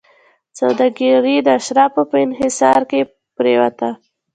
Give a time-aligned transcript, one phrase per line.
[0.59, 2.99] سوداګري د اشرافو په انحصار کې
[3.37, 3.89] پرېوته.